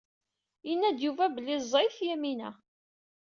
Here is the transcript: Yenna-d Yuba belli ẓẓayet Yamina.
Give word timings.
Yenna-d 0.67 0.99
Yuba 1.05 1.25
belli 1.35 1.57
ẓẓayet 1.69 1.97
Yamina. 2.07 2.49